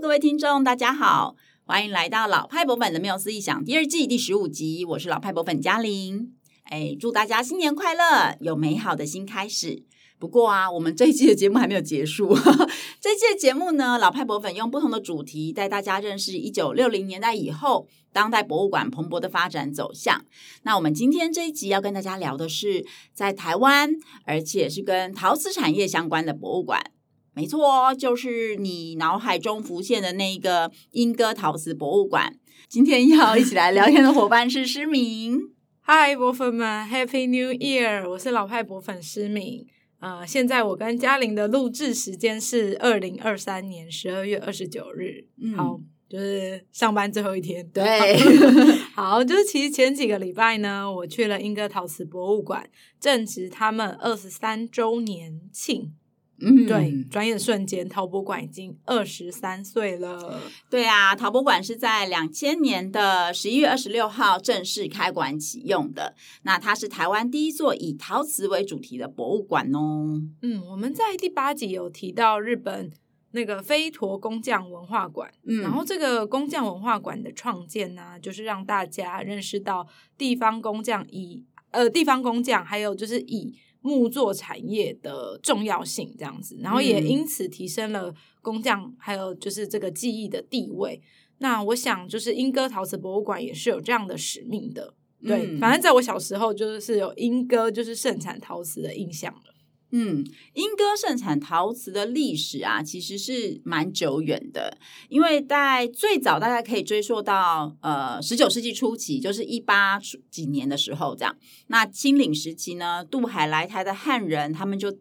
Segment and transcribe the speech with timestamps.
[0.00, 6.32] 各位听众，大家好，欢迎来到老派博粉的缪斯异想第二季第十五集，我是老派博粉嘉玲。
[6.62, 9.82] 哎，祝大家新年快乐，有美好的新开始。
[10.18, 12.34] 不过啊，我们这一季的节目还没有结束。
[12.98, 20.24] 这一季的节目呢，老派博粉用不同的主题带大家认识一九六零年代以后当代博物馆蓬勃的发展走向。
[20.62, 23.90] 那我们今天这一集要跟大家聊的是在台湾，
[24.24, 26.90] 而且是跟陶瓷产业相关的博物馆。
[27.34, 32.36] 没错，就是你脑海中浮现的那个英歌陶瓷博物馆。
[32.68, 35.38] 今天要一起来聊天的伙伴是诗敏。
[35.80, 38.08] 嗨，博粉们，Happy New Year！
[38.08, 39.66] 我是老派博粉诗敏。
[39.98, 47.68] 呃，现在我跟嘉玲的录制时间是二零二三年十二月二十九日，嗯，好，就是上班最后一天。
[47.70, 48.16] 对，
[48.94, 52.68] 好，就是其实前几个礼拜呢，我去了英歌陶瓷博物馆，
[53.00, 55.92] 正值他们二十三周年庆。
[56.40, 60.40] 嗯，对，转眼瞬间，陶博馆已经二十三岁了。
[60.70, 66.14] 对啊，陶博馆是在两千年的十一月二十六号正式开馆启用的。
[66.42, 70.22] 那它是台湾第一座以陶瓷为主题的博物馆哦。
[70.42, 72.90] 嗯，我们在第八集有提到日本
[73.32, 83.54] 那个飞陀工匠文化馆，嗯，然后这个工匠文化馆的创建呢，就是让大家认识到地方工匠以呃地方工匠，还有就是以。
[83.80, 91.00] 木作产业的重要性这样子，然后也因此提升了工匠还有就是这个技艺的地位。
[91.38, 94.94] 那我想，就是莺歌陶瓷博物馆也是有这样的使命的。
[95.22, 99.54] 对，嗯、反正在我小时候，就是有莺歌就是盛产陶瓷的印象了。
[99.92, 100.24] 嗯，
[100.54, 109.98] 莺歌盛产陶瓷的历史啊，其实是蛮久远的，因为在最早大概可以追溯到呃十九世纪初期，就是一八
[110.30, 111.36] 几年的时候这样。
[111.66, 114.96] 那清领时期呢，渡海来台的汉人，他们就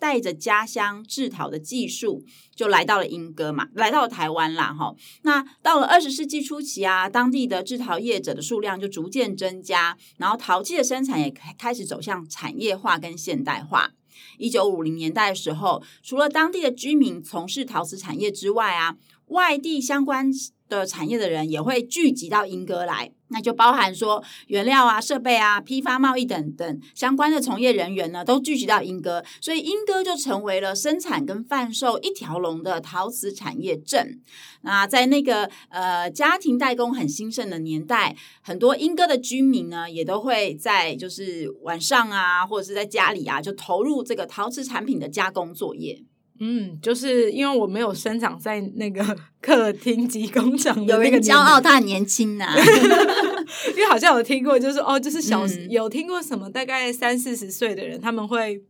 [0.00, 2.24] 带着家乡制陶的技术，
[2.56, 4.92] 就来到了莺歌嘛，来到了台湾啦哈。
[5.22, 13.92] 那到了二十世纪初期啊，当地的制陶业者的数量就逐渐增加，然后陶器的生产也开始走向产业化跟现代化。
[14.38, 18.96] 一九五零年代的时候，除了当地的居民从事陶瓷产业之外啊，
[19.26, 20.30] 外地相关
[20.78, 23.12] 的产业的人也会聚集到英歌来。
[23.28, 34.20] 那就包含说原料啊、设备啊、批发贸易等等相关的从业人员呢，都聚集到英歌，所以英歌就成为了生产跟贩售一条龙的陶瓷产业镇。
[34.60, 46.02] 那在那个呃家庭代工很兴盛的年代，很多英歌的居民呢，也都会在就是晚上啊，或者是在家里啊，就投入这个陶瓷产品的加工作业。
[46.44, 52.56] 嗯，就是因为我没有生长在那个 客厅及工厂的那个，有一个骄傲，他很年轻呐、啊。
[53.70, 58.60] 因为好像有听过，就是哦，就是小、嗯、有听过什么，大概三四十岁的人，他们会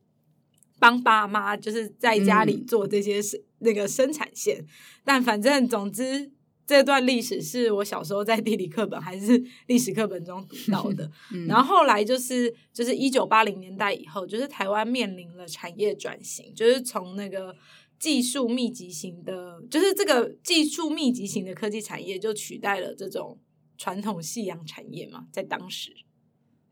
[0.78, 4.64] 帮爸妈，就是在家里做这些生、嗯、那个生产线。
[5.02, 6.30] 但反正总之。
[6.72, 17.54] 这段历史是我小时候在地理课本还是历史课本中读到的， 嗯、然后后来就是就是一九八零年代以后，就是台湾面临了产业转型，就是从那个
[17.98, 23.38] 技术密集型的，就是这个技术密集型的科技产业，就取代了这种
[23.76, 25.92] 传统夕阳产业嘛，在当时。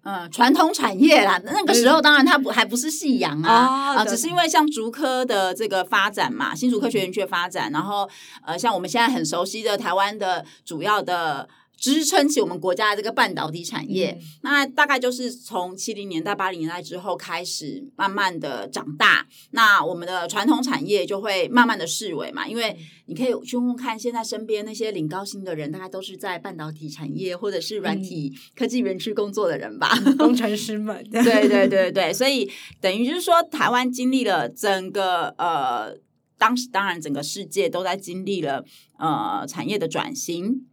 [0.03, 8.09] 嗯，传统产业啦，那个时候当然它不还不是夕阳啊，啊，只是因为像竹科的这个发展嘛，新竹科学园区的发展，然后
[8.45, 11.49] 呃，像我们现在很熟悉的台湾的主要的。
[11.81, 19.27] 支撑起我们国家的这个半导体产业，嗯、那大概就是从七零年代、八零年代之后开始慢慢的长大。
[19.53, 22.77] 那我们的传统产业就会慢慢的式微嘛，因为
[23.07, 31.03] 你可以去看，现在身边那些领高薪的人，大概都是在半导体产业或者是软体科技园区工作的人吧，嗯、工程师们。
[31.11, 35.97] 对对对对，所以等于就是说，台湾经历了整个呃，
[36.37, 38.63] 当时当然整个世界都在经历了
[38.99, 40.67] 呃产业的转型。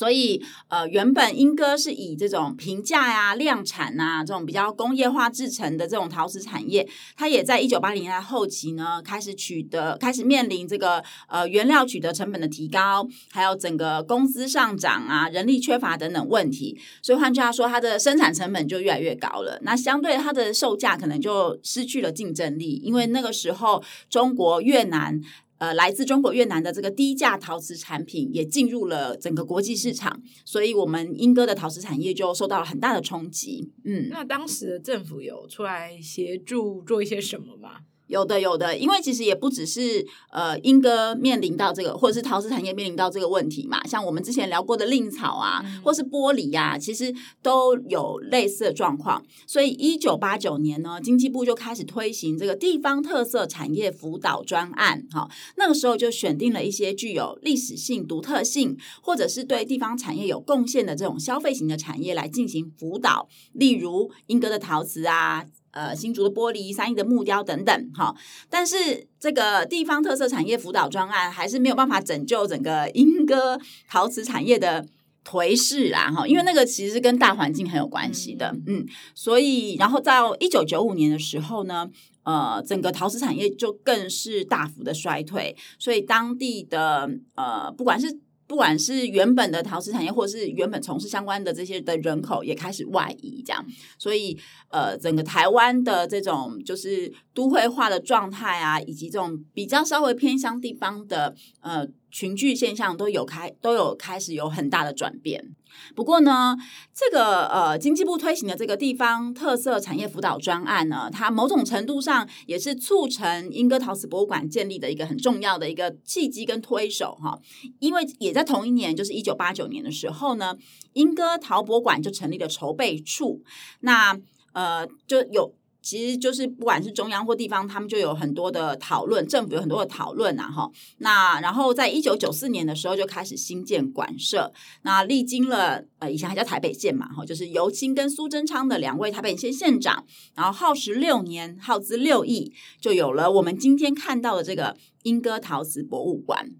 [0.00, 6.88] 所以，呃，原本英歌是以这种平价呀、量产啊这种比较工业化制成的这种陶瓷产业，
[7.18, 16.80] 它也在一九八零年代后期呢，开始取得，开始面临这个呃原料取得成本的提高，还有整个工资上涨啊、人力缺乏等等问题。
[17.02, 19.58] 所以换句话说，它的生产成本就越来越高了。
[19.60, 25.20] 那相对它的售价可能就失去了竞争力，因为那个时候中国、越南。
[25.60, 33.70] 呃，来自中国、越南的这个低价陶瓷产品也进入了整个国际市场，所以我们英哥的陶瓷产业就受到了很大的冲击。
[33.84, 37.80] 嗯，那当时的政府有出来协助做一些什么吗？
[38.10, 43.80] 有的，有的，因为其实也不只是呃英歌面临到这个，或者是陶瓷产业面临到这个问题嘛。
[43.86, 49.22] 像我们之前聊过的蔺草啊，嗯、或是玻璃呀、啊，其实都有类似的状况。
[49.46, 55.06] 所以一九八九年呢，经济部就开始推行这个地方特色产业辅导专案。
[55.12, 65.46] 哈，那个时候就选定了一些具有历史性、独特性，或者是对地方产业有贡献的这种消费型的产业来进行辅导，例如英歌的陶瓷啊。
[65.72, 68.14] 呃，新竹的玻璃、三义的木雕等等，哈，
[68.48, 73.58] 但是这个地方特色产业辅导专案还是没有办法拯救整个莺歌
[73.88, 74.84] 陶瓷产业的
[75.24, 78.84] 颓势啦，哈，因为那个其实是跟大环境很有关系的，嗯，
[79.14, 81.88] 所以然后到一九九五年的时候呢，
[82.24, 88.18] 呃，整个陶瓷产业就更是大幅的衰退，所以当地的呃，不管是
[88.50, 93.64] 不管是原本的陶瓷产业，或者是原本从事相关的这些的人口，也开始外移，这样，
[93.96, 94.36] 所以
[94.70, 101.86] 呃，整个台湾的这种就是都会化的状态啊，以及这种比较稍微偏乡地方的呃。
[102.10, 105.54] 群聚现象都有开都有开始有很大的转变，
[105.94, 106.56] 不过呢，
[106.94, 117.38] 这个呃经济部推行的这个地方特色产业辅导专案呢，它某种程度上也是促成莺歌陶瓷博物馆建立的一个很重要的一个契机跟推手哈，
[117.78, 120.56] 因为也在同一年，就是一九八九年的时候呢，
[120.94, 123.42] 莺歌陶博馆就成立了筹备处，
[123.80, 124.18] 那
[124.52, 125.54] 呃就有。
[125.82, 130.70] 其实就是不管是中央或地方，他们就有很多的讨论，政府有很多的讨论啊，哈。
[130.98, 140.04] 那然后在一九九四年的时候就开始新建馆舍，那历经了呃以前还叫台北县嘛，哈，就是尤清跟苏贞昌的两位台北县县长，
[140.34, 146.50] 然后耗时六年，耗资六亿，就有了我们今天看到的这个莺歌陶瓷博物馆。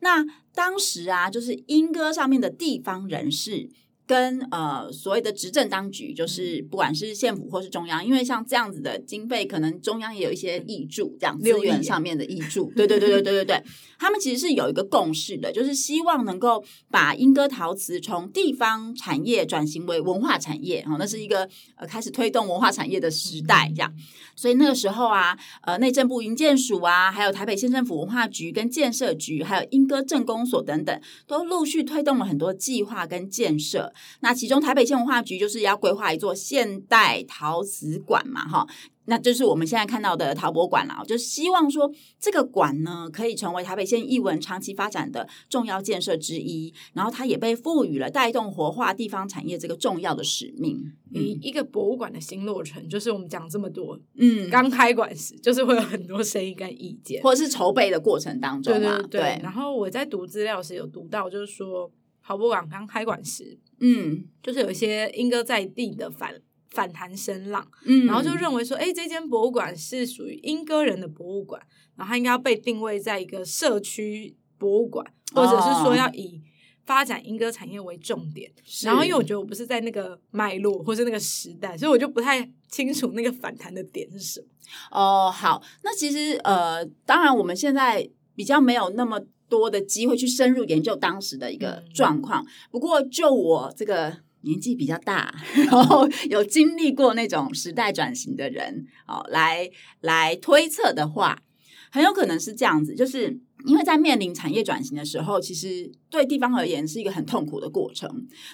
[0.00, 0.24] 那
[0.54, 3.70] 当时啊，就是莺歌上面的地方人士。
[4.06, 12.72] 跟呃所谓的执政当局，就是不管是县府或是中央，因为像这样子的经费，可能中央也有一些益助，这样资源上面的益助。
[12.76, 13.62] 对对对对对对对，
[13.98, 23.92] 他们其实是有一个共识的，就是希望能够把莺歌陶瓷从地方产业转型为文化产业，哈，那是一个呃开始推动文化产业的时代，这样。
[24.34, 33.92] 所以那个时候啊，呃，内政部营建署啊，还有台北县政府文化局跟建设局，还有莺歌镇公所等等，都陆续推动了很多计划跟建设。
[34.20, 38.66] 那其中台北县文化局就是要规划一座现代陶瓷馆嘛，哈，
[39.06, 41.04] 那就是我们现在看到的陶博馆了。
[41.06, 46.72] 就希望说这个馆呢，可以成为台北县艺文长期发展的重要建设之一。
[46.92, 50.92] 然后它也被赋予了带动活化地方产业这个重要的使命。
[51.12, 59.20] 一、嗯、一个博物馆的新落成，就是我们讲这么多，嗯，刚开馆时就是会有很多声音跟意见，或者是筹备的过程当中嘛，对对对。
[59.20, 61.90] 对然后我在读资料时有读到，就是说。
[62.28, 66.34] 陶博馆刚开馆时，嗯，就是有一些莺歌在地的反
[66.76, 71.60] 反弹声浪，嗯，然后就认为说，哎，这间博物馆是属于英歌人的博物馆，
[71.96, 76.42] 然后它应该要被定位在一个社区博物馆，或者是说要以
[76.84, 78.52] 发展英歌产业为重点。
[78.62, 84.46] 是然后，因为我觉得我不是在那个脉络或是那个时代，所以我就不太清楚那个反弹的点是什么。
[84.90, 89.18] 哦，好，那其实呃，当然我们现在比较没有那么。
[89.48, 92.44] 多的机会去深入研究当时的一个状况。
[92.68, 94.12] 不过，就我这个
[94.46, 95.34] 年纪比较大，
[95.68, 99.68] 然后有经历过那种时代转型的人，哦，来
[100.00, 101.42] 来推测的话，
[101.90, 103.38] 很有可能是这样子，就是。
[103.66, 108.08] 因为在面临产业转型的时候，其实对地方而言是一个很痛苦的过程。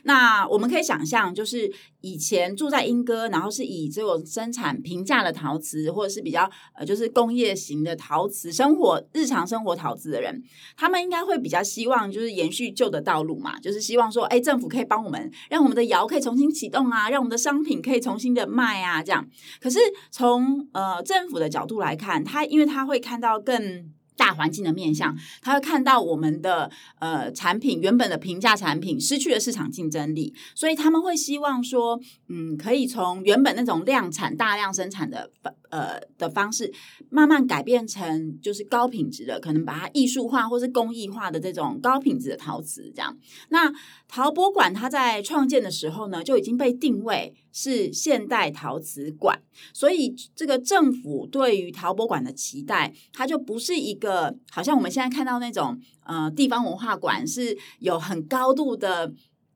[0.04, 1.70] 那我们可以想象，就是
[2.00, 10.42] 以前住在莺歌，然后是以这种生产平价的陶瓷，或者是比较呃，就是工业型的陶瓷，生活日常生活陶瓷的人，
[10.76, 19.28] 他们应该会比较希望就是延续旧的道路嘛，就是希望说，哎，政府可以帮我们，让我们的窑可以重新启动啊，让我们的商品可以重新的卖啊，这样。
[19.60, 19.78] 可是
[20.10, 23.92] 从呃政府的角度来看，他因为他会看到更。
[24.22, 35.32] 大环境的面向，他会看到我们的呃产品原本的平价产品失去了市场竞争力，所以他们会希望说，嗯，可以从原本那种量产大量生产的
[35.72, 36.72] 呃的方式，
[37.10, 43.18] 慢慢改变成就是高品质的，可能把它艺术化或是工艺化的这种高品质的陶瓷这样。
[43.48, 43.72] 那
[44.06, 47.34] 陶博馆它在创建的时候呢，就已经被定位。
[47.54, 49.38] 是现代陶瓷馆，
[49.74, 59.12] 所以这个政府对于陶博馆的期待，它就不是一个好像我们现在看到那种呃地方文化馆是有很高度的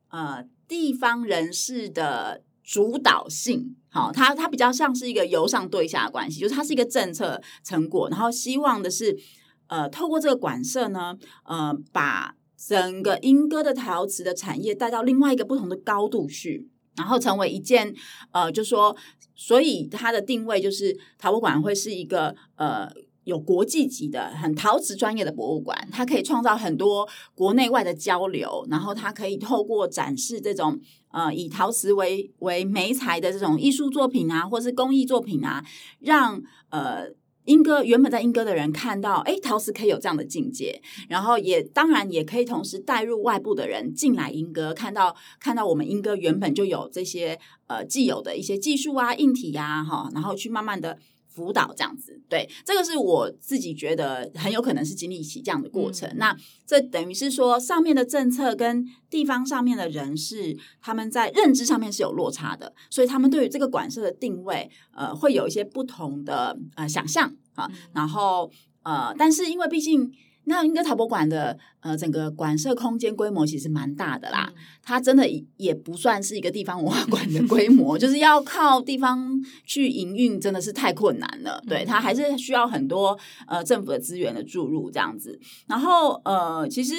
[0.09, 9.17] 呃地方人士的主导性，好，它它比较像是一个由上对下的关系，就是它是一个政策成果，然后希望的是
[9.65, 16.69] 呃透过这个馆舍呢，呃把整个英歌的陶瓷的产业带到另外一个不同的高度去。
[16.95, 17.93] 然后成为一件
[18.31, 18.95] 呃，就说，
[19.35, 22.87] 所以它的定位就是陶博馆会是一个呃。
[23.27, 30.79] 有国际级的很陶瓷专业的博物馆，它可以创造很多国内外的交流，然后它可以透过展示这种
[31.17, 35.65] 呃以陶瓷为为媒材的这种艺术作品啊，或是工艺作品啊，
[35.99, 37.07] 让呃
[37.45, 50.99] 英歌原本在英歌的人看到，哎，陶瓷可以有这样的境界，然后也当然也可以同时带入外部的人进来英歌，看到看到我们英歌原本就有这些呃既有的一些技术啊、硬体呀，哈，然后去慢慢的。
[51.37, 56.09] 辅导这样子，对，这个是我自己觉得很有可能是经历起这样的过程。
[56.09, 67.71] 嗯、那这等于是说，上面的政策跟地方上面的人士，他们在认知上面是有落差的，所以他们对于这个馆舍的定位，呃，会有一些不同的呃想象啊。
[67.93, 68.51] 然后
[68.81, 70.11] 呃，但是因为毕竟。
[70.47, 74.51] 那英歌陶博馆的呃整个馆舍空间规模其实蛮大的啦，
[74.81, 81.61] 它真的也不算是一个地方文化馆的规模， 就是要靠地方去营运真的是太困难了。
[81.67, 85.39] 对，它还是需要很多呃政府的资源的注入这样子。
[85.67, 86.95] 然后呃，其实。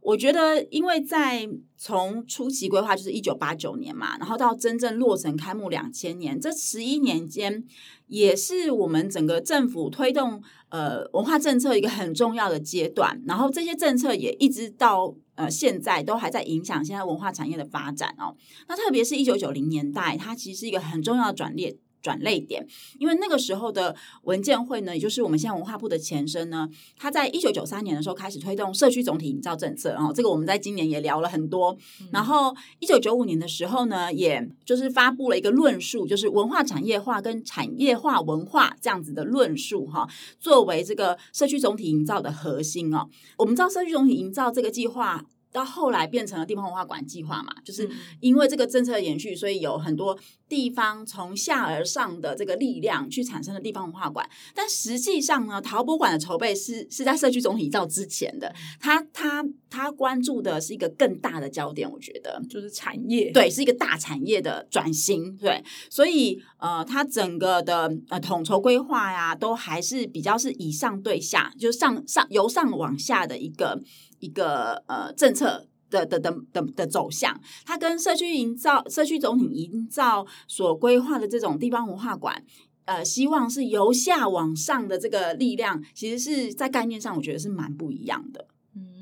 [0.00, 7.64] 我觉得，因为在从初期规划就是一九八九年嘛，然后到真正落成开幕两千年，这十一年间，
[8.06, 10.40] 也是我们整个政府推动
[10.70, 13.20] 呃文化政策一个很重要的阶段。
[13.26, 18.36] 然后这些政策也一直到呃现在都还在影响现在文化产业的发展哦。
[18.68, 21.76] 那特别是一九九零年代，它其实是一个很重要的转捩。
[22.08, 22.66] 转捩点，
[22.98, 31.76] 因为那个时候的文建会呢，也就是我们现在文化部的前身呢，他在一九九三年的时候开始推动社区总体营造政策，然后这个我们在今年也聊了很多。
[32.00, 40.08] 嗯、然后一九九五年的时候呢，也就是发布了一个论述，就是文化产业化跟产业化文化这样子的论述哈，
[40.40, 43.06] 作为这个社区总体营造的核心哦。
[43.36, 45.26] 我们知道社区总体营造这个计划。
[45.52, 47.88] 到后来变成了地方文化馆计划嘛，就是
[48.20, 54.28] 因为这个政策的延续，所以有很多地方从下而上的这个力量去产生了地方文化馆。
[54.54, 73.82] 但实际上呢，陶博馆的筹备是是在社区总体营造之前的，他他他关注的是一个更大的焦点，我觉得就是产业，对，是一个大产业的转型，对，所以呃，它整个的呃统筹规划呀，都还是比较是以上对下，就上上由上往下的一个。
[74.20, 82.44] 一个呃政策的的的的的走向，它跟社区营造、社区总体营造所规划的这种地方文化馆，
[82.84, 88.48] 呃，希望是由下往上的这个力量，其实是在概念上，我觉得是蛮不一样的。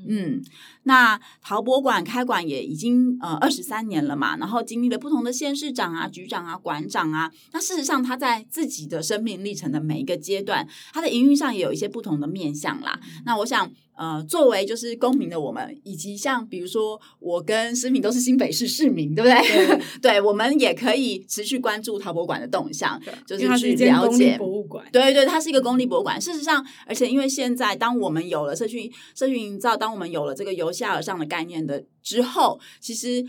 [0.09, 0.41] 嗯，
[0.83, 7.29] 那陶博馆开馆也已经呃二十三年了嘛，然后经历了不同的县市长啊、局长啊、馆长啊。
[7.51, 12.97] 那事实上，他在自己的生命历程的每一个阶段，他的营运上也有一些不同的面向啦。
[13.25, 13.69] 那我想。
[13.97, 19.67] 呃，作为就是公民的我们，以及像比如说我跟思敏都是新北市市民，对不对？
[19.67, 24.85] 对， 对，我们也可以持续关注陶博馆的动向，就是去了解博物馆。
[24.91, 26.21] 对对，它是一个公立博物馆。
[26.21, 33.25] 事实上，而且因为现在，当我们有了社区社区营造，当我们有了这个由下而上的概念的之后，其实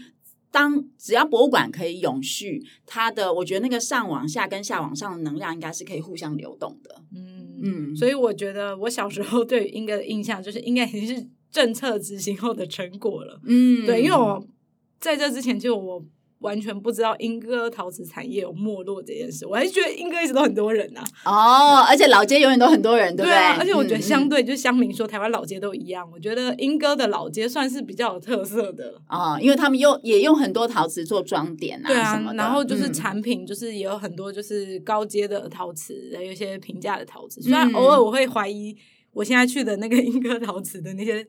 [0.50, 7.02] 当只要博物馆可以永续，它的我觉得那个上往下跟下往上的能量应该是可以互相流动的。
[7.14, 7.37] 嗯。
[7.62, 13.40] 嗯，所以我觉得我小时候对应该的印象就是应该已经是政策执行后的成果了。
[13.44, 14.44] 嗯，对，因为我
[15.00, 16.04] 在这之前就我。
[16.40, 21.32] 完全不知道莺歌陶瓷产业有没落这件事，我还是觉得莺歌一直都很多人呐、啊。
[21.32, 23.32] 哦，而且老街永远都很多人，对不对？
[23.32, 37.42] 对啊，而且我觉得相对、嗯、就是乡民说台湾老街都一样，我觉得莺歌的老街算是比较有特色的哦，因为他们用也用很多陶瓷做装点啊，对啊，然后就是产品就是也有很多就是高阶的陶瓷，有一些平价的陶瓷。
[37.42, 38.76] 虽然偶尔我会怀疑，
[39.12, 41.26] 我现在去的那个莺歌陶瓷的那些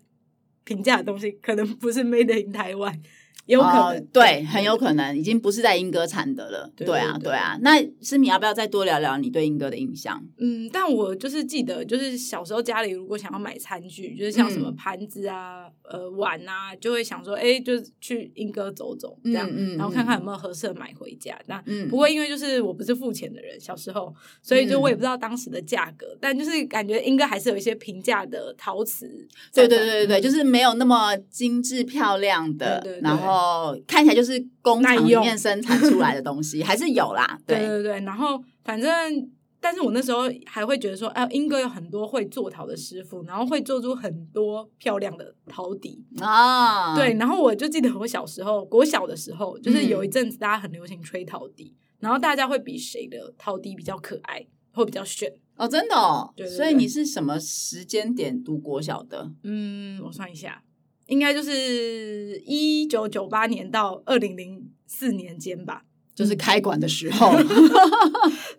[0.63, 3.01] 平价的东西，可能不是 made in 台湾。
[3.49, 6.71] 有可能、呃、对，很有可能已经不是在英歌产的了。
[6.75, 7.57] 对，啊，对啊。
[7.61, 10.23] 那思敏要不要再多聊聊你对英歌的印象？
[10.37, 21.35] 嗯，但我就是记得，就是小时候家里如果想要买餐具，就是像什么盘子啊、嗯、呃碗啊，就会想说，哎、欸，就是去英歌走走这样，嗯嗯、然后看看有没有合适的买回家。
[21.47, 24.13] 那、嗯、不过因为就是我不是付钱的人，小时候，
[24.43, 29.07] 所以就我也不知道当时的价格，嗯、但就是感觉英歌还是有一些平价的陶瓷。
[29.51, 33.38] 对对对对，就是没有那么精致漂亮的，对，然后。
[33.39, 37.39] 哦，看起来就是工厂里面生产出来的东西，还是有啦。
[37.47, 39.29] 对，对对对，然后反正，
[39.61, 46.95] 但是我那时候还会觉得说，哎，英哥有很多会做陶的师傅，然后会做出很多漂亮的陶笛啊。
[46.95, 55.31] 对，然后我就记得我小时候，国小的时候，就是有一阵子大家很流行吹陶笛，嗯、然后大家会比谁的陶笛比较可爱，会比较炫。
[55.57, 56.31] 哦，真的哦。
[56.37, 59.29] 对，对，对，所以你是什么时间点读国小的？
[59.43, 60.63] 嗯，我算一下。
[61.09, 65.83] 应该就是一九九八年到二零零四年间吧，
[66.15, 67.27] 就是开馆的时候。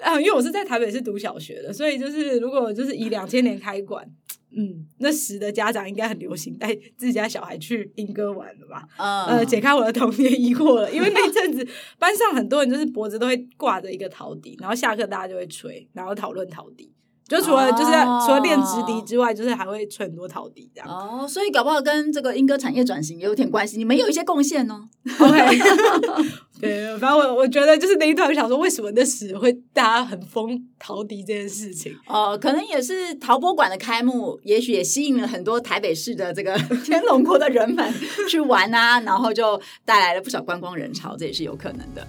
[0.01, 4.07] 啊， 因为我是在台北是读小学的，所以就是如果就是以两千年开馆。
[4.53, 8.85] 嗯，那时的家长应该很流行带自己家小孩去莺歌玩了吧？
[8.99, 11.65] 嗯、呃，解开我的童年疑惑了，因为那阵子
[12.01, 16.93] 班上很多人就是脖子都会挂着一个陶笛，然后下课大家就会吹，然后讨论陶笛。
[17.31, 17.93] 就除了就是
[18.27, 20.89] 除了练直笛之外，就是还会吹很多陶笛这样。
[20.91, 23.77] 哦，所以搞不好跟这个莺歌产业转型也有点关系。
[23.77, 24.89] 你们有一些贡献哦。
[25.21, 25.59] OK，
[26.61, 31.95] 对，反正我我觉得就是那一段我想说，为什么那时会大家很疯陶笛这件事情？
[32.09, 37.95] 哦，可能也是陶博馆的开幕，也许也吸引了很多台北市的这个 天龙国的人们
[38.29, 42.05] 去玩啊，然后就带来了不少观光人潮，这也是有可能的。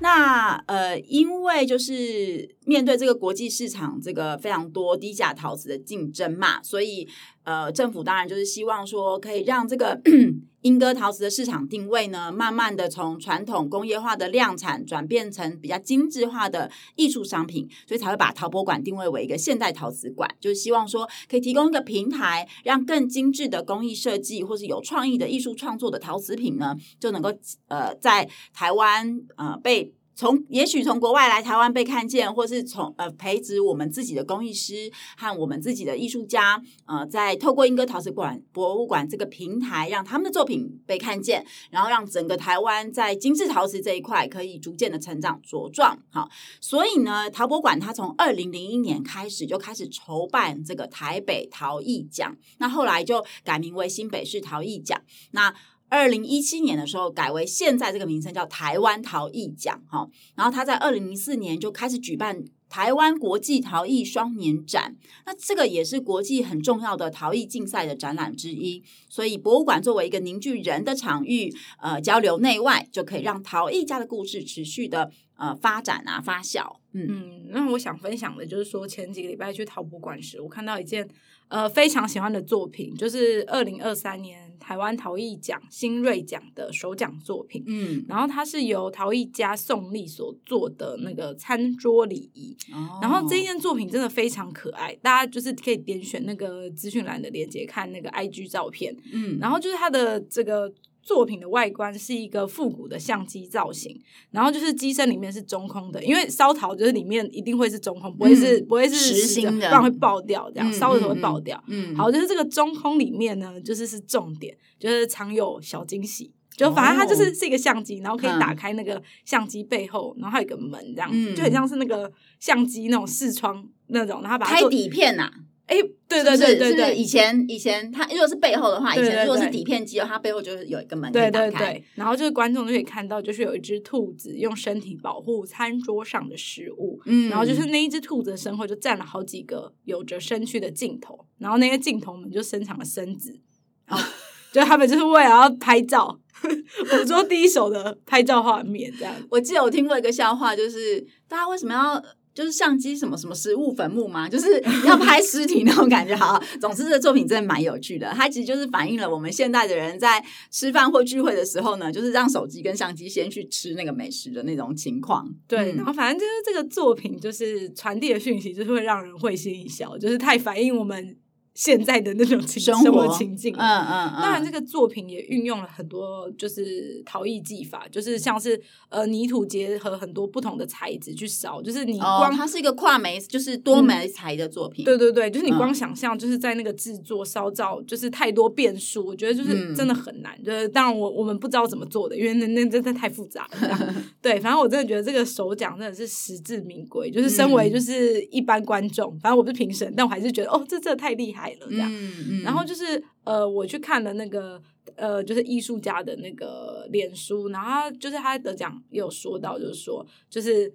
[0.00, 7.08] 那呃，因为就是面对这个国际市场，这个非常多低价陶瓷的竞争嘛，所以
[7.42, 9.98] 呃，政府当然就是希望说，可以让这个
[10.62, 27.32] 莺歌陶瓷的市场定位呢，慢慢的从传统工业化的量产转变成比较精致化的艺术商品，所以才会把陶博馆定位为一个现代陶瓷馆，就是希望说可以提供一个平台，让更精致的工艺设计或是有创意的艺术创作的陶瓷品呢，就能够
[27.68, 29.94] 呃在台湾呃被。
[30.20, 45.98] 从也许从国外来台湾被看见，或是从呃培植我们自己的工艺师和我们自己的艺术家，呃，在透过莺歌陶瓷馆博物馆这个平台，让他们的作品被看见，然后让整个台湾在精致陶瓷这一块可以逐渐的成长茁壮。
[46.10, 46.28] 好，
[46.60, 55.00] 所以呢，陶博馆它从二零零一年开始就开始筹办这个台北陶艺奖，那后来就改名为新北市陶艺奖。
[55.30, 55.54] 那
[55.90, 76.76] 二零一七年的时候改为现在这个名称叫台湾陶艺奖哈，然后他在二零零四年就开始举办台湾国际陶艺双年展，那这个也是国际很重要的陶艺竞赛的展览之一，所以博物馆作为一个凝聚人的场域，呃，交流内外就可以让陶艺家的故事持续的呃发展啊发酵。
[76.92, 81.08] 嗯嗯，那我想分享的就是说前几个礼拜去陶博馆时，我看到一件
[81.48, 84.49] 呃非常喜欢的作品，就是二零二三年。
[84.60, 100.72] 台湾陶艺奖新锐奖的首奖作品，嗯，然后它是由陶艺家宋丽所做的那个餐桌礼仪，哦，然后这件作品真的非常可爱，大家就是可以点选那个资讯栏的链接看那个 IG 照片，嗯，然后就是它的这个。
[101.10, 111.60] 作品的外观是一个复古的相机造型，然后就是机身里面是中空的，因为烧陶就是里面一定会是中空，不会是、嗯、不会是实心的，不然会爆掉，这样烧的时候会爆掉。
[111.66, 125.32] 嗯，好，就是这个中空里面呢，就是是重点，就是藏有小惊喜，就反正它就是是一个相机，然后可以打开那个相机背后，然后还有一个门，这样就很像是那个相机那种视窗那种，然后把它拍底片呐、啊。
[125.66, 125.76] 哎，
[126.10, 131.50] 对对对对对，以前以前它如果是背后的话，以前如果是底片机，它背后就是有一个门可以打开。
[131.50, 143.38] 对对对，然后就是观众就可以看到，就是有一只兔子用身体保护餐桌上的食物，嗯，然后就是那一只兔子的身后就站了好几个有着身躯的镜头，然后那些镜头们就伸长了身子，
[143.86, 144.04] 然后
[144.52, 149.14] 就他们就是为了要拍照， 捕捉第一手的拍照画面这样。
[149.30, 152.02] 我记得我听过一个笑话，就是大家为什么要？
[152.32, 156.14] 就是相机什么什么食物坟墓嘛，就是要拍尸体那种感觉。
[156.14, 165.28] 好，总之这个作品真的蛮有趣的，它其实就是反映了我们现代的人在吃饭或聚会的时候呢，就是让手机跟相机先去吃那个美食的那种情况。
[165.46, 171.16] 对，然后反正就是这个作品就是传递的讯息，就是会让人会心一笑，就是太反映我们。
[171.54, 178.58] 现在的那种情生活情境，嗯嗯，嗯，当然这个作品也运用了很多就是陶艺技法，就是像是
[178.88, 184.86] 呃泥土结合很多不同的材质去烧，就是你光、哦、它是一个跨媒，就是多媒材的作品、嗯。
[184.86, 190.34] 对对对，就是你光想象就是在那个制作烧造，就是太多变数，我觉得就是真的很难。
[190.38, 193.94] 嗯、就是当然我我们不知道怎么做的，因为那那真的太复杂了。
[194.22, 197.10] 对，反正我真的觉得这个首奖真的是实至名归。
[197.10, 201.39] 就是身为就是一般观众，反正我不是评审，但我还是觉得哦，这这太厉害。
[201.60, 204.60] 了这样，嗯嗯、然后就是呃，我去看了那个
[204.96, 210.72] 呃，就是艺术家的那个脸书，然后他就是他得奖也有说到，就是说，就是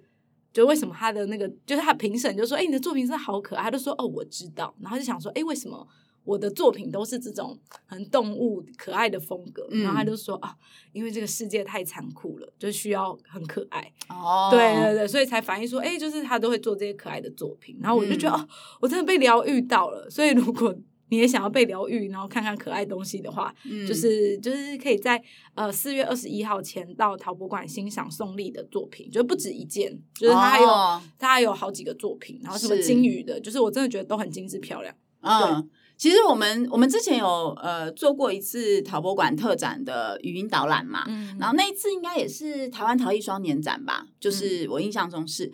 [0.52, 5.86] 就为什么他的那个，就是他评审就说，哎，你的作品真的好可爱，他就说，哦，我知道，然后就想说，哎，为什么？
[6.26, 10.54] 我的作品都是这种很动物可爱的风格，嗯、然后他就说啊，
[10.92, 13.92] 因为这个世界太残酷了，就需要很可爱。
[14.08, 17.78] 哦，对对对，所以才反映说，哎，就是他都会做这些可爱的作品。
[17.80, 18.48] 然后我就觉得，嗯、哦，
[18.80, 20.10] 我真的被疗愈到了。
[20.10, 20.76] 所以如果
[21.08, 25.22] 你也想要被疗愈，然后看看可爱东西的话，嗯、就是就是可以在
[25.54, 34.92] 呃四月二十一号前到陶博馆欣赏宋立的作品，就不止一件，就是他还有、哦、他还有好几个作品，然后什么金鱼的，是就是我真的觉得都很精致漂亮。
[35.20, 45.52] 嗯，对其实我们我们之前有呃做过一次陶博馆特展的语音导览嘛，嗯、然后那一次应该也是台湾陶艺双年展吧，就是我印象中是。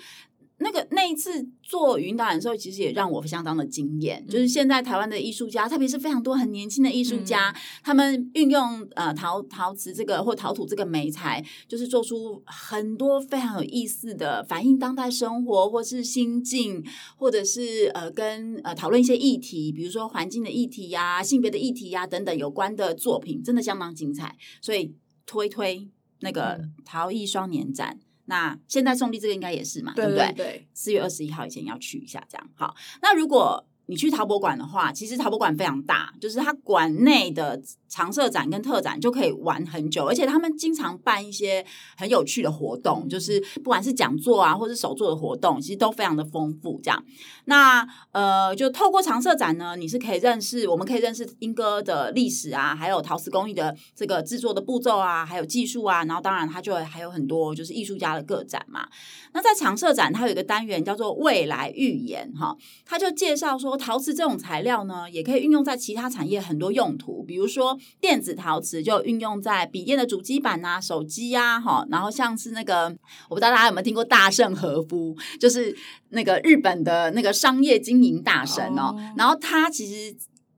[0.62, 4.24] 那个那一次做语音导览的时候，其实也让我相当的惊艳。
[4.26, 16.84] 嗯、就是现在台湾的艺术家，特别是非常多很年轻的艺术家，嗯、他们运用呃陶陶瓷这个或陶土这个媒材，就是做出很多非常有意思的反映当代生活，或是心境，
[17.16, 24.36] 或者是呃跟呃讨论一些议题，比如说环境的议题呀、啊、性别的议题呀、啊、等等有关的作品，真的相当精彩。
[24.60, 24.94] 所以
[25.26, 25.88] 推推
[26.20, 27.98] 那个陶艺双年展。
[27.98, 30.32] 嗯那现在送地这个应该也是嘛，对，对不对？
[30.34, 32.74] 对，四月二十一号以前要去一下，这样好。
[33.00, 41.64] 那如果你去陶博馆的话，其实陶博馆非常大，就是它馆内的常设展跟特展就可以玩很久，而且他们经常办一些
[41.96, 46.80] 很有趣的活动，就是不管是讲座啊，或是手作的活动，其实都非常的丰富。
[46.82, 47.04] 这样，
[47.46, 58.88] 那呃，就透过常设展呢，你是可以认识，我们可以认识英哥的历史啊，还有陶瓷工艺的这个制作的步骤啊，还有技术啊，然后当然它就还有很多就是艺术家的个展嘛。
[59.34, 63.71] 那在常设展，它有一个单元叫做未来预言哈，它就介绍说。
[63.76, 72.86] 陶瓷这种材料呢，也可以运用在其他产业很多用途，比如说电子陶瓷就运用在笔电的主机板啊、手机啊，哈，然后像是那个，
[73.28, 75.74] 我不知道大家有没有听过大圣和夫，就是
[76.10, 79.00] 那个日本的那个商业经营大神哦，oh.
[79.16, 80.16] 然后他其实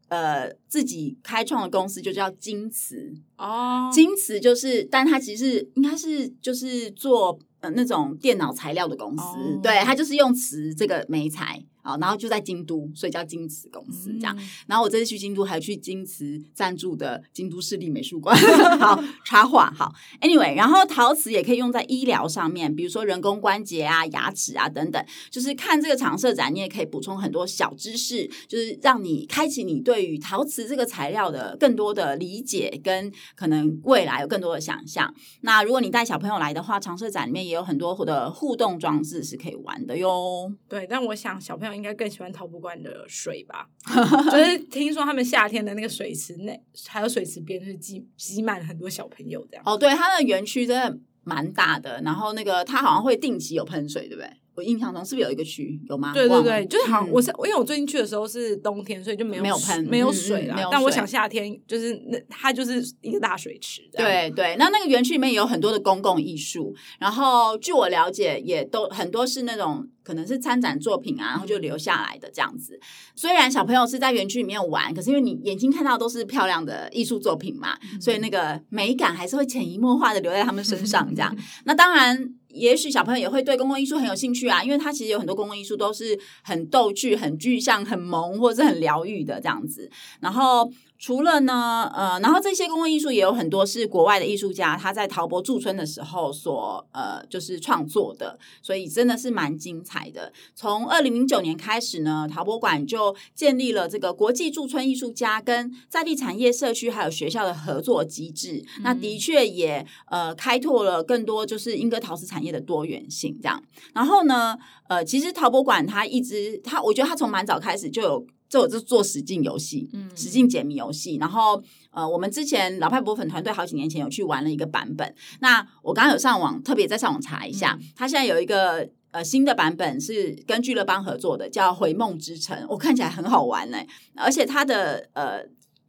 [0.09, 4.18] 呃自己开创的公司就叫金瓷哦，京、oh.
[4.18, 9.62] 瓷就是，但他其实应该是就是做呃那种电脑材料的公司，oh.
[9.62, 11.64] 对，他就是用瓷这个媒材。
[11.84, 14.34] 啊，然后就在京都，所以叫京瓷公司这样。
[14.38, 18.34] 嗯、然后我这次去京都，还去京瓷赞助的京都市立美术馆。
[18.80, 19.92] 好，插画好。
[20.22, 25.04] Anyway，然后陶瓷也可以用在医疗上面，比如说人工关节啊、牙齿啊等等。
[25.30, 35.14] 就是看这个常设展，你也可以补充很多小知识，就是让你开启你对于陶瓷这个材料的更多的理解，跟可能未来有更多的想象。
[35.42, 40.50] 那如果你带小朋友来的话，常设展里面也有很多的互动装置是可以玩的哟。
[40.66, 41.73] 对，但我想小朋友。
[41.76, 43.68] 应该更喜欢陶博馆的水吧？
[44.30, 49.62] 就是听说他们夏天的那个水池内，还有水池边，就是挤挤满了很多小朋友这样。
[49.66, 54.30] 哦，对，它的园区真的蛮大的，然后那个它好像会定期有喷水，对不对？
[54.56, 56.12] 我印象中是不是有一个区有吗？
[56.12, 60.68] 对对对，就是好像我是因为我最近去的时候是冬天，所以就没有没有喷没有水了。
[60.70, 63.82] 但我想夏天就是那它就是一个大水池。
[63.92, 72.78] 对对，那那个园区里面也有很多的公共艺术，然后据我了解，也都很多是那种可能是参展作品啊，然后就留下来的这样子。
[73.16, 81.12] 虽然小朋友是在园区里面玩，可是因为你眼睛看到都是漂亮的艺术作品嘛，所以那个美感还是会潜移默化的留在他们身上。
[81.12, 81.36] 这样，
[81.66, 82.34] 那当然。
[82.54, 89.90] 也许小朋友也会对公共艺术很有兴趣啊，因为他其实有很多公共艺术都是很逗趣、很具象、很萌，或者是很疗愈的这样子。
[90.20, 90.70] 然后。
[90.96, 100.32] 除了呢，呃，然后这些公共艺术也有很多是国外的艺术家他在陶博驻村的时候所呃就是创作的，所以真的是蛮精彩的。
[100.54, 108.64] 从二零零九年开始呢，陶博馆就建立了这个国际驻村艺术家跟在地产业社区还有学校的合作机制。
[108.78, 113.62] 嗯、那的确也呃开拓了更多就是英歌陶瓷产业的多元性这样。
[113.94, 114.57] 然后呢，
[114.88, 118.26] 呃，其实陶博馆它一直它，我觉得它从蛮早开始就有。
[118.46, 121.16] 做就做实境游戏，嗯，实境解谜游戏。
[121.16, 125.12] 然后，呃，我们之前老派博粉团队好几年前有去玩了一个版本。
[125.40, 132.57] 那我刚刚有上网，特别在上网查一下，嗯、它现在有一个呃新的版本是跟俱乐邦合作的，叫《回梦之城》。
[132.68, 133.78] 我看起来很好玩呢，
[134.14, 135.42] 而且它的呃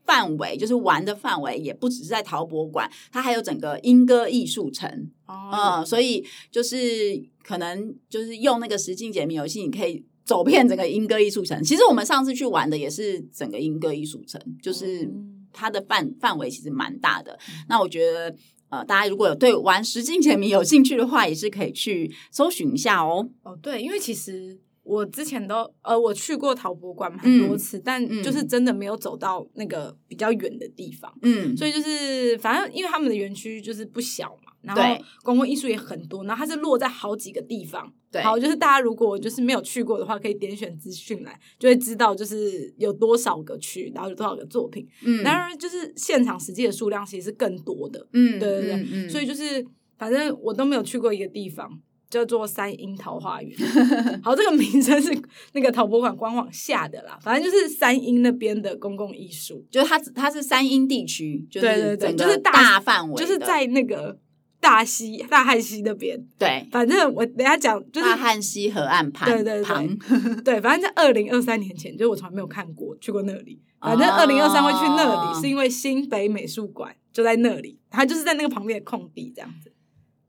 [0.05, 5.09] 范围就是玩的范围也不只是在陶博馆，它还有整个莺歌艺术城。
[5.27, 6.77] 哦、呃，所以就是
[7.43, 10.05] 可能就是用那个实境解谜游戏，你可以。
[10.25, 15.07] 走遍整个莺歌艺术城，其实我们上次去玩的也是整个莺歌艺术城，就是
[15.53, 17.37] 它的范范围其实蛮大的。
[17.69, 18.35] 那我觉得，
[18.69, 23.29] 呃，大家如果有对玩实境解谜有兴趣的话，也是可以去搜寻一下哦。
[23.43, 31.13] 哦，对，因为其实我之前都呃，我去过陶博馆很多次，嗯、但就是真的没有走到那个比较远的地方。
[31.23, 34.53] 嗯，所以就是反正因为他们的园区就是不小嘛。
[34.65, 37.87] 然后公共艺术也很多，然后它是落在好几个地方。
[38.11, 44.87] 对，好，就是大家如果就是没有去过的话，可以点选资讯来，就会知道就是有多少个区，然后有多少个作品。
[45.03, 48.07] 嗯，当然就是现场实际的数量其实是更多的。
[48.13, 48.73] 嗯，对对对。
[48.73, 49.63] 嗯，嗯，所以就是
[49.99, 51.69] 反正我都没有去过一个地方。
[52.15, 53.55] 叫做三莺桃花源。
[54.23, 55.11] 好，这个名称是
[55.51, 64.17] 那个陶博馆官网下的啦，反正就是三莺那边的公共艺术，就是它它是三莺地区，就是对对对，就是大范围，就是在那个。
[64.61, 73.61] 大溪、大汉溪那边，对，反正我等下讲，就是大汉溪河岸旁，对对对， 对，反正在二零二三年前，就是我从来没有看过去过那里。
[73.79, 79.71] 反正二零二三会去那里，哦、是因为新北美术馆就在那里，它就是在那个旁边的空地这样子。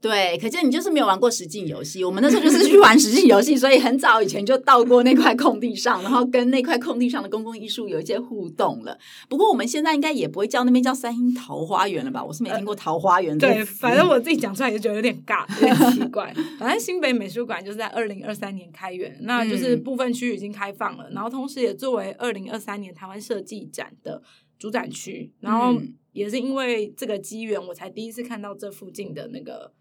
[0.06, 2.04] 对，可见你就是没有玩过实境游戏。
[2.04, 8.96] 我们那时候就是去玩实境游戏，所以很早以前就到过那块空地上，然后跟那块空地上的公共艺术有一些互动了。
[9.28, 12.22] 不过我们现在应该也不会叫那边叫三莺桃花源了吧？
[12.22, 13.36] 我是没听过桃花源。
[13.36, 16.32] 对，反正我自己讲出来就觉得有点尬，有点奇怪。
[16.58, 24.22] 反正新北美术馆就是在二零二三年开园，那就是部分区域已经开放了，嗯、然后同时也作为二零二三年台湾设计展的
[24.58, 25.32] 主展区。
[25.40, 25.74] 然后
[26.12, 29.72] 也是因为这个机缘，我才第一次看到这附近的那个。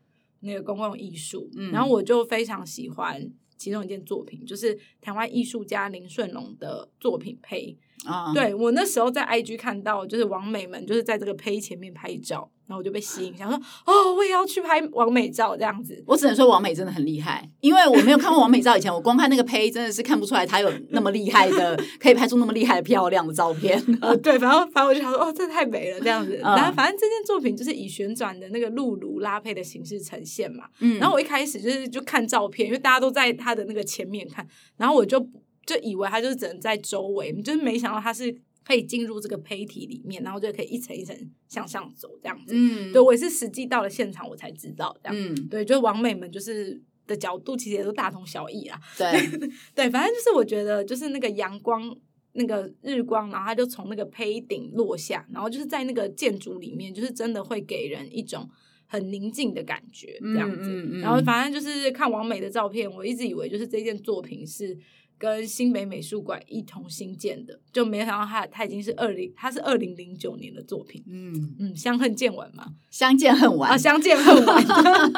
[0.45, 7.77] 那个公共艺术，嗯、然后我就非常喜欢其中一件作品，就是台湾艺术家林顺龙的作品胚。
[8.05, 12.49] 啊，对，我那时候在 IG 看到，就是王美们就是在这个胚前面拍照。
[12.67, 16.03] 然后我就被吸引，想说哦，我也要去拍王美照这样子。
[16.07, 23.79] 我只能说王美真的很厉害，因为我没有看过王美照以前，我光看那个胚真的是看不出来她有那么厉害的，可以拍出那么厉害的漂亮的照片。
[24.01, 26.37] 呃，对，反正反正我就想说，哦，这太美了这样子。
[26.37, 30.65] 然后反正这件作品就是以旋转的那个辘轤拉胚的形式呈现嘛。
[30.79, 30.97] 嗯。
[30.97, 34.43] 然后我一开始就是就看照片，因为大家都在他的那个前面看，
[34.75, 35.19] 然后我就
[35.65, 38.36] 就以为它就只能在周围，就是没想到它是。
[38.67, 41.15] 可以进入这个胚体里面，然后就可以一层一层
[41.47, 42.56] 向上走这样子。
[42.56, 45.15] 嗯，对，我也是实际到了现场我才知道这样。
[45.15, 48.82] 嗯，对，就是网美们就是的角度其实也都大同小异啦。
[48.97, 49.12] 对，
[49.75, 51.95] 对，反正就是我觉得就是那个阳光，
[52.32, 58.49] 那个日光，然后它就从那个胚顶落下，然后就是在那个建筑里面，就是真的会给人一种
[58.88, 60.71] 很宁静的感觉这样子。
[60.71, 60.99] 嗯嗯嗯。
[61.01, 64.75] 然后反正就是看王美的照片，我一直以为就是这件作品是。
[65.17, 71.04] 跟新北美术馆一同新建的，就没想到他他已经是二零，他是二零零九年的作品。
[71.08, 74.63] 嗯嗯，相恨渐晚嘛，相见恨晚啊，相见恨晚。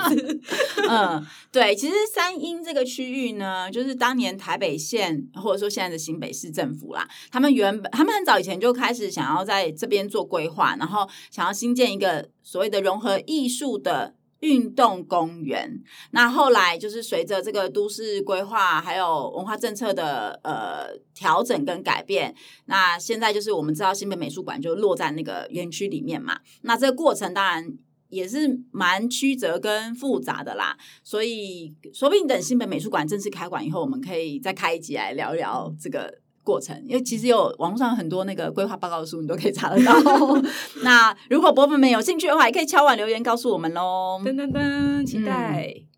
[0.90, 14.14] 嗯，对，其实三莺这个区域呢，就是当年台北县或者说现在的新北市政府啦，他们原本他们很早以前就开始想要在这边做规划，然后想要新建一个所谓的融合艺术的。
[14.41, 26.39] 运动公园，那后来就是随着这个都市规划还有文化政策的呃调整跟改变，那现在就是我们知道新北美术馆就落在那个园区里面嘛。
[26.62, 27.67] 那这个过程当然
[28.10, 36.19] 也是蛮曲折跟复杂的啦，所以说不定等新北美术馆正式开馆以后，我们可以再开一集来聊聊这个。
[36.48, 39.94] 过程，因为其实有网络上很多那个规划报告书，你都可以查得到。
[40.84, 44.22] 那如果博粉们有兴趣的话，也可以敲碗留言告诉我们喽。
[44.24, 45.74] 噔噔噔，期待。
[45.76, 45.97] 嗯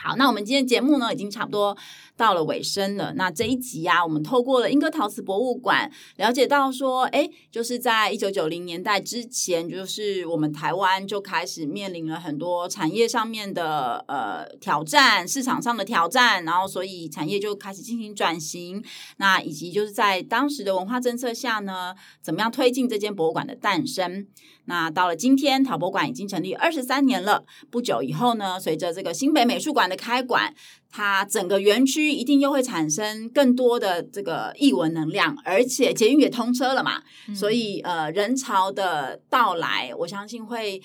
[0.00, 1.76] 好，那我们今天节目呢，已经差不多
[2.16, 3.12] 到了尾声了。
[3.16, 18.80] 那这一集啊，我们透过了莺歌陶瓷博物馆，了解到说，哎，就是在一九九零年代之前，就是我们台湾就开始面临了很多产业上面的呃挑战，市场上的挑战，然后所以产业就开始进行转型。
[19.16, 24.28] 那以及就是在当时的文化政策下呢，怎么样推进这间博物馆的诞生？
[24.68, 27.42] 那到了今天，陶博馆已经成立二十三年了。
[27.70, 30.54] 不久以后呢，随着这个新北美术馆的开馆，
[30.90, 40.82] 它整个园区一定又会产生更多的这个艺文能量，而且捷运也通车了嘛，嗯、所以呃，人潮的到来，我相信会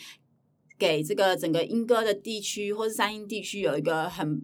[0.80, 4.42] 给这个整个莺歌的地区或是三英地区有一个很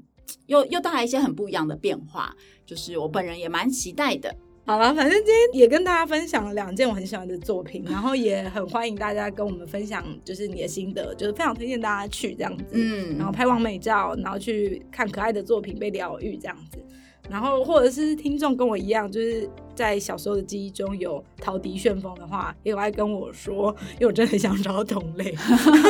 [0.47, 4.35] 又又带来一些很不一样的变化，就是我本人也蛮期待的。
[4.69, 16.77] 好了，反正今天也跟大家分享了两件我很喜欢的作品，然后也很欢迎大家跟我们分享，就是你的心得，就是非常推荐大家去这样子，嗯，然后拍完美照，然后去看可爱的作品被疗愈这样子，
[17.27, 25.33] 然后或者是听众跟我一样，就是在小时候的记忆中有陶笛旋风的话，也有爱跟我说，因为我真的很想找同类。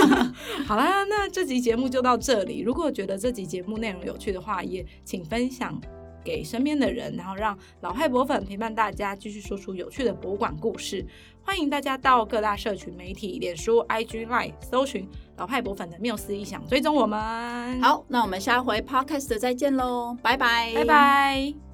[0.66, 5.78] 好啦，那这集节目就到这里，如果觉得这集节目内容有趣的话，也请分享。
[6.24, 11.06] 给身边的人，然后让老派博粉陪伴大家，继续说出有趣的博物馆故事。
[11.42, 17.82] 欢迎大家到各大社群媒体、脸书、IG、Line 搜寻老派博粉的缪斯意想，追踪我们。
[17.82, 21.69] 好，那我们下回 Podcast 再见喽，拜拜，拜拜。